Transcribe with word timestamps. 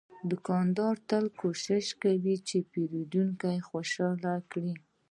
دوکاندار 0.31 0.95
تل 1.09 1.25
کوشش 1.41 1.85
کوي 2.01 2.35
چې 2.47 2.57
پیرودونکی 2.71 3.57
خوشاله 3.67 4.33
کړي. 4.51 4.73